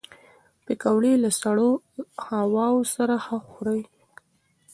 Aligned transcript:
پکورې 0.65 1.13
له 1.23 1.29
سړو 1.39 1.69
هواوو 2.27 2.81
سره 2.95 3.15
ښه 3.25 3.37
خوري 3.49 3.81